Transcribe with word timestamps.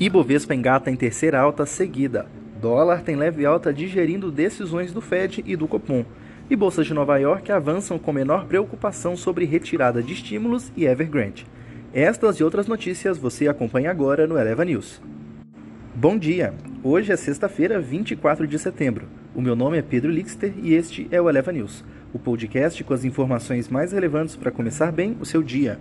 Ibovespa 0.00 0.54
engata 0.54 0.92
em 0.92 0.94
terceira 0.94 1.40
alta 1.40 1.66
seguida. 1.66 2.26
Dólar 2.60 3.02
tem 3.02 3.16
leve 3.16 3.44
alta 3.44 3.72
digerindo 3.72 4.30
decisões 4.30 4.92
do 4.92 5.00
Fed 5.00 5.42
e 5.44 5.56
do 5.56 5.66
Copom. 5.66 6.04
E 6.48 6.54
bolsas 6.54 6.86
de 6.86 6.94
Nova 6.94 7.18
York 7.18 7.50
avançam 7.50 7.98
com 7.98 8.12
menor 8.12 8.46
preocupação 8.46 9.16
sobre 9.16 9.44
retirada 9.44 10.00
de 10.00 10.12
estímulos 10.12 10.70
e 10.76 10.86
Evergrande. 10.86 11.46
Estas 11.92 12.36
e 12.36 12.44
outras 12.44 12.68
notícias 12.68 13.18
você 13.18 13.48
acompanha 13.48 13.90
agora 13.90 14.24
no 14.24 14.38
Eleva 14.38 14.64
News. 14.64 15.02
Bom 15.96 16.16
dia! 16.16 16.54
Hoje 16.84 17.10
é 17.10 17.16
sexta-feira, 17.16 17.80
24 17.80 18.46
de 18.46 18.56
setembro. 18.56 19.08
O 19.34 19.42
meu 19.42 19.56
nome 19.56 19.78
é 19.78 19.82
Pedro 19.82 20.12
Lixter 20.12 20.52
e 20.62 20.74
este 20.74 21.08
é 21.10 21.20
o 21.20 21.28
Eleva 21.28 21.50
News, 21.50 21.84
o 22.14 22.20
podcast 22.20 22.84
com 22.84 22.94
as 22.94 23.04
informações 23.04 23.68
mais 23.68 23.90
relevantes 23.90 24.36
para 24.36 24.52
começar 24.52 24.92
bem 24.92 25.16
o 25.20 25.26
seu 25.26 25.42
dia. 25.42 25.80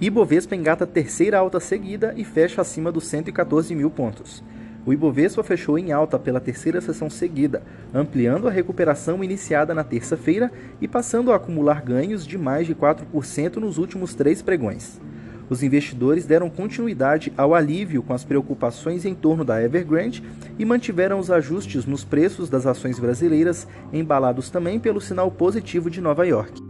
Ibovespa 0.00 0.56
engata 0.56 0.86
terceira 0.86 1.38
alta 1.38 1.60
seguida 1.60 2.12
e 2.16 2.24
fecha 2.24 2.60
acima 2.60 2.90
dos 2.90 3.06
114 3.06 3.74
mil 3.74 3.88
pontos. 3.88 4.42
O 4.84 4.92
Ibovespa 4.92 5.42
fechou 5.42 5.78
em 5.78 5.92
alta 5.92 6.18
pela 6.18 6.40
terceira 6.40 6.80
sessão 6.80 7.08
seguida, 7.08 7.62
ampliando 7.94 8.48
a 8.48 8.50
recuperação 8.50 9.22
iniciada 9.22 9.72
na 9.72 9.84
terça-feira 9.84 10.50
e 10.80 10.88
passando 10.88 11.32
a 11.32 11.36
acumular 11.36 11.80
ganhos 11.80 12.26
de 12.26 12.36
mais 12.36 12.66
de 12.66 12.74
4% 12.74 13.56
nos 13.56 13.78
últimos 13.78 14.14
três 14.14 14.42
pregões. 14.42 15.00
Os 15.48 15.62
investidores 15.62 16.26
deram 16.26 16.50
continuidade 16.50 17.32
ao 17.36 17.54
alívio 17.54 18.02
com 18.02 18.12
as 18.12 18.24
preocupações 18.24 19.04
em 19.04 19.14
torno 19.14 19.44
da 19.44 19.62
Evergrande 19.62 20.24
e 20.58 20.64
mantiveram 20.64 21.18
os 21.18 21.30
ajustes 21.30 21.86
nos 21.86 22.02
preços 22.02 22.50
das 22.50 22.66
ações 22.66 22.98
brasileiras, 22.98 23.68
embalados 23.92 24.50
também 24.50 24.80
pelo 24.80 25.00
sinal 25.00 25.30
positivo 25.30 25.88
de 25.88 26.00
Nova 26.00 26.26
York. 26.26 26.63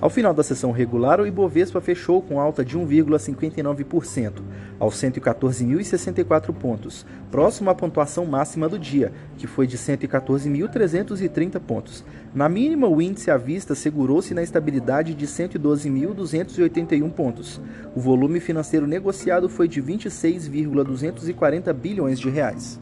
Ao 0.00 0.08
final 0.08 0.32
da 0.32 0.42
sessão 0.42 0.70
regular, 0.70 1.20
o 1.20 1.26
Ibovespa 1.26 1.78
fechou 1.78 2.22
com 2.22 2.40
alta 2.40 2.64
de 2.64 2.78
1,59%, 2.78 4.40
aos 4.78 4.94
114.064 4.94 6.54
pontos, 6.54 7.04
próximo 7.30 7.68
à 7.68 7.74
pontuação 7.74 8.24
máxima 8.24 8.66
do 8.66 8.78
dia, 8.78 9.12
que 9.36 9.46
foi 9.46 9.66
de 9.66 9.76
114.330 9.76 11.60
pontos. 11.60 12.02
Na 12.34 12.48
mínima, 12.48 12.88
o 12.88 13.02
índice 13.02 13.30
à 13.30 13.36
vista 13.36 13.74
segurou-se 13.74 14.32
na 14.32 14.42
estabilidade 14.42 15.12
de 15.12 15.26
112.281 15.26 17.10
pontos. 17.10 17.60
O 17.94 18.00
volume 18.00 18.40
financeiro 18.40 18.86
negociado 18.86 19.50
foi 19.50 19.68
de 19.68 19.82
26,240 19.82 21.74
bilhões 21.74 22.18
de 22.18 22.30
reais. 22.30 22.80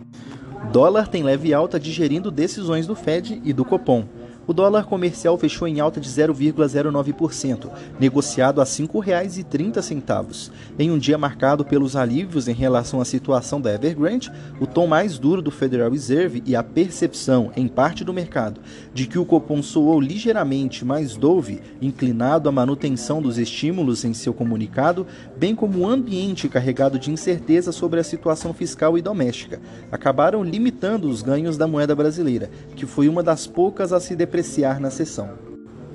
Dólar 0.73 1.09
tem 1.09 1.25
leve 1.25 1.53
alta 1.53 1.81
digerindo 1.81 2.31
decisões 2.31 2.87
do 2.87 2.95
Fed 2.95 3.41
e 3.45 3.53
do 3.53 3.65
Copom. 3.65 4.06
O 4.49 4.55
dólar 4.55 4.87
comercial 4.87 5.37
fechou 5.37 5.69
em 5.69 5.79
alta 5.79 6.01
de 6.01 6.09
0,09%, 6.09 7.71
negociado 8.01 8.63
a 8.63 8.65
R$ 8.65 8.71
5,30. 8.71 10.51
Em 10.79 10.91
um 10.91 10.97
dia 10.97 11.19
marcado 11.19 11.67
pelos 11.67 11.95
alívios 11.95 12.49
em 12.49 12.55
relação 12.55 12.99
à 12.99 13.05
situação 13.05 13.61
da 13.61 13.75
Evergrande, 13.75 14.33
o 14.59 14.67
tom 14.67 14.87
mais 14.87 15.19
duro 15.19 15.43
do 15.43 15.51
Federal 15.51 15.91
Reserve 15.91 16.43
e 16.47 16.57
a 16.57 16.63
percepção, 16.63 17.53
em 17.55 17.69
parte 17.69 18.03
do 18.03 18.15
mercado, 18.15 18.63
de 18.95 19.07
que 19.07 19.19
o 19.19 19.25
Copom 19.27 19.63
soou 19.63 20.01
ligeiramente 20.01 20.83
mais 20.83 21.15
dove, 21.15 21.61
inclinado 21.83 22.49
à 22.49 22.53
manutenção 22.53 23.21
dos 23.21 23.37
estímulos 23.37 24.03
em 24.03 24.15
seu 24.15 24.33
comunicado, 24.33 25.07
bem 25.37 25.55
como 25.55 25.81
o 25.81 25.87
ambiente 25.87 26.49
carregado 26.49 26.99
de 26.99 27.11
incerteza 27.11 27.71
sobre 27.71 28.01
a 28.01 28.05
situação 28.05 28.55
fiscal 28.55 28.97
e 28.97 29.03
doméstica, 29.03 29.61
acabaram 29.93 30.43
limitando 30.43 31.07
os 31.07 31.21
ganhos 31.21 31.59
da 31.59 31.67
moeda 31.67 31.95
brasileira, 31.95 32.49
que 32.75 32.87
foi 32.87 33.11
uma 33.11 33.23
das 33.23 33.47
poucas 33.47 33.93
a 33.93 34.01
se 34.01 34.17
depreciar 34.17 34.38
apreciar 34.39 34.78
na 34.78 34.89
sessão. 34.89 35.31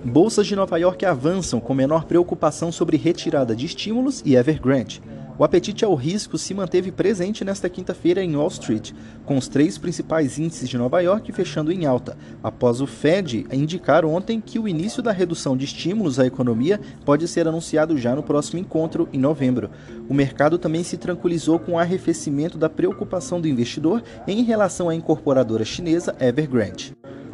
Bolsas 0.03 0.45
de 0.45 0.53
Nova 0.53 0.77
York 0.77 1.05
avançam 1.05 1.61
com 1.61 1.73
menor 1.73 2.03
preocupação 2.03 2.73
sobre 2.73 2.97
retirada 2.97 3.55
de 3.55 3.65
estímulos 3.65 4.21
e 4.25 4.35
Evergrande. 4.35 5.01
O 5.39 5.45
apetite 5.45 5.85
ao 5.85 5.95
risco 5.95 6.37
se 6.37 6.53
manteve 6.53 6.91
presente 6.91 7.45
nesta 7.45 7.69
quinta-feira 7.69 8.21
em 8.21 8.35
Wall 8.35 8.49
Street, 8.49 8.91
com 9.25 9.37
os 9.37 9.47
três 9.47 9.77
principais 9.77 10.37
índices 10.37 10.67
de 10.67 10.77
Nova 10.77 10.99
York 10.99 11.31
fechando 11.31 11.71
em 11.71 11.85
alta, 11.85 12.17
após 12.43 12.81
o 12.81 12.85
Fed 12.85 13.47
indicar 13.49 14.03
ontem 14.03 14.41
que 14.41 14.59
o 14.59 14.67
início 14.67 15.01
da 15.01 15.13
redução 15.13 15.55
de 15.55 15.63
estímulos 15.63 16.19
à 16.19 16.25
economia 16.25 16.81
pode 17.05 17.25
ser 17.29 17.47
anunciado 17.47 17.97
já 17.97 18.13
no 18.13 18.21
próximo 18.21 18.59
encontro, 18.59 19.07
em 19.13 19.17
novembro. 19.17 19.69
O 20.09 20.13
mercado 20.13 20.57
também 20.57 20.83
se 20.83 20.97
tranquilizou 20.97 21.57
com 21.57 21.71
o 21.73 21.79
arrefecimento 21.79 22.57
da 22.57 22.69
preocupação 22.69 23.39
do 23.39 23.47
investidor 23.47 24.03
em 24.27 24.43
relação 24.43 24.89
à 24.89 24.93
incorporadora 24.93 25.63
chinesa 25.63 26.13
Evergrande. 26.19 26.93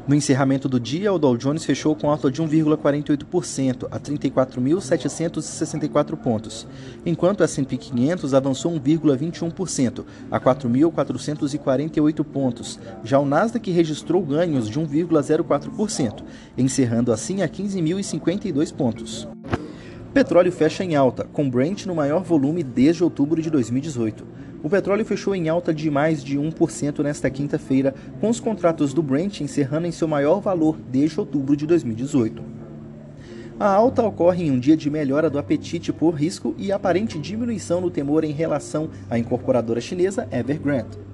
No 0.09 0.16
encerramento 0.16 0.68
do 0.68 0.80
dia, 0.80 1.14
o 1.14 1.20
Dow 1.20 1.38
Jones 1.38 1.64
fechou 1.64 1.96
com 1.96 2.09
alta 2.09 2.31
de 2.31 2.42
1,48% 2.42 3.88
a 3.92 4.00
34.764 4.00 6.18
pontos, 6.18 6.66
enquanto 7.06 7.42
o 7.42 7.44
S&P 7.44 7.78
500 7.78 8.34
avançou 8.34 8.72
1,21% 8.72 10.03
a 10.31 10.40
4.448 10.40 12.24
pontos. 12.24 12.80
Já 13.03 13.19
o 13.19 13.25
Nasdaq 13.25 13.69
registrou 13.69 14.24
ganhos 14.24 14.68
de 14.68 14.80
1,04%, 14.80 16.24
encerrando 16.58 17.14
assim 17.14 17.44
a 17.44 17.48
15.052 17.48 18.74
pontos. 18.74 19.28
Petróleo 20.14 20.52
fecha 20.52 20.84
em 20.84 20.96
alta, 20.96 21.24
com 21.25 21.47
Brent 21.47 21.86
no 21.86 21.94
maior 21.94 22.24
volume 22.24 22.64
desde 22.64 23.03
outubro 23.03 23.40
de 23.44 23.50
2018. 23.52 24.25
O 24.64 24.70
petróleo 24.70 25.06
fechou 25.06 25.36
em 25.36 25.47
alta 25.50 25.72
de 25.72 25.90
mais 25.92 26.24
de 26.24 26.36
1% 26.36 27.03
nesta 27.03 27.30
quinta-feira, 27.30 27.94
com 28.19 28.28
os 28.28 28.40
contratos 28.40 28.92
do 28.92 29.03
Brent 29.03 29.42
encerrando 29.42 29.86
em 29.86 29.92
seu 29.92 30.08
maior 30.08 30.42
valor 30.42 30.78
desde 30.92 31.19
outubro 31.19 31.56
de 31.56 31.68
2018. 31.68 32.42
A 33.59 33.68
alta 33.68 34.03
ocorre 34.03 34.46
em 34.46 34.52
um 34.52 34.59
dia 34.59 34.75
de 34.75 34.90
melhora 34.90 35.30
do 35.30 35.38
apetite 35.38 35.94
por 35.94 36.16
risco 36.16 36.56
e 36.58 36.72
aparente 36.72 37.19
diminuição 37.19 37.80
no 37.80 37.92
temor 37.92 38.24
em 38.24 38.31
relação 38.31 38.90
à 39.09 39.19
incorporadora 39.19 39.80
chinesa 39.80 40.28
Evergrande. 40.31 41.09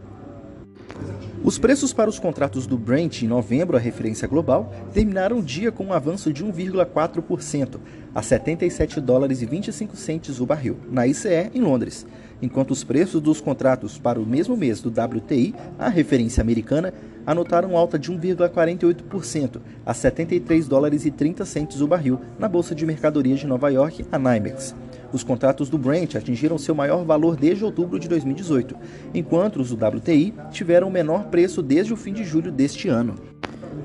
Os 1.45 1.59
preços 1.59 1.93
para 1.93 2.09
os 2.09 2.17
contratos 2.17 2.65
do 2.65 2.75
Brent 2.75 3.21
em 3.21 3.27
novembro, 3.27 3.77
a 3.77 3.79
referência 3.79 4.27
global, 4.27 4.73
terminaram 4.91 5.37
o 5.37 5.43
dia 5.43 5.71
com 5.71 5.85
um 5.85 5.93
avanço 5.93 6.33
de 6.33 6.43
1,4%, 6.43 7.79
a 8.15 8.21
77 8.23 8.99
dólares 8.99 9.43
e 9.43 9.45
25 9.45 9.95
centes 9.95 10.39
o 10.39 10.45
barril, 10.47 10.75
na 10.89 11.05
ICE 11.05 11.51
em 11.53 11.61
Londres, 11.61 12.03
enquanto 12.41 12.71
os 12.71 12.83
preços 12.83 13.21
dos 13.21 13.41
contratos 13.41 13.99
para 13.99 14.19
o 14.19 14.25
mesmo 14.25 14.57
mês 14.57 14.81
do 14.81 14.89
WTI, 14.89 15.53
a 15.77 15.87
referência 15.87 16.41
americana, 16.41 16.91
anotaram 17.27 17.77
alta 17.77 17.99
de 17.99 18.11
1,48%, 18.11 19.61
a 19.85 19.93
73 19.93 20.67
dólares 20.67 21.05
e 21.05 21.11
30 21.11 21.45
centes 21.45 21.79
o 21.79 21.87
barril, 21.87 22.19
na 22.39 22.49
bolsa 22.49 22.73
de 22.73 22.87
mercadorias 22.87 23.39
de 23.39 23.45
Nova 23.45 23.69
York, 23.69 24.03
a 24.11 24.17
NYMEX. 24.17 24.73
Os 25.15 25.23
contratos 25.23 25.69
do 25.69 25.77
Brent 25.77 26.15
atingiram 26.15 26.57
seu 26.57 26.75
maior 26.75 27.05
valor 27.05 27.37
desde 27.37 27.63
outubro 27.63 27.97
de 27.97 28.09
2018, 28.09 28.75
enquanto 29.13 29.61
os 29.61 29.69
do 29.69 29.85
WTI 29.85 30.33
tiveram 30.51 30.89
o 30.89 30.91
menor 30.91 31.27
preço 31.27 31.61
desde 31.61 31.93
o 31.93 31.95
fim 31.95 32.11
de 32.11 32.25
julho 32.25 32.51
deste 32.51 32.89
ano. 32.89 33.15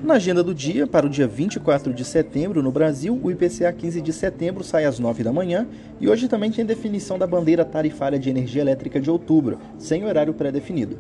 Na 0.03 0.15
agenda 0.15 0.43
do 0.43 0.53
dia, 0.53 0.89
para 0.89 1.07
o 1.07 1.09
dia 1.09 1.29
24 1.29 1.95
de 1.95 2.05
setembro, 2.05 2.65
no 2.65 2.73
Brasil, 2.73 3.17
o 3.23 3.31
IPCA 3.31 3.73
15 3.73 4.01
de 4.01 4.13
setembro 4.13 4.65
sai 4.65 4.87
às 4.87 4.99
9 4.99 5.23
da 5.23 5.33
manhã 5.33 5.69
e 6.01 6.09
hoje 6.09 6.27
também 6.27 6.51
tem 6.51 6.67
definição 6.67 7.17
da 7.17 7.29
bandeira 7.29 7.65
tarifária 7.65 8.19
de 8.19 8.29
energia 8.29 8.63
elétrica 8.63 9.01
de 9.01 9.09
outubro, 9.09 9.57
sem 9.79 10.05
horário 10.05 10.35
pré-definido. 10.35 10.99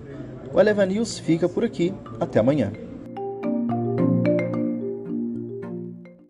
O 0.54 0.60
Eleva 0.60 0.86
News 0.86 1.18
fica 1.18 1.48
por 1.48 1.64
aqui. 1.64 1.92
Até 2.20 2.38
amanhã. 2.38 2.70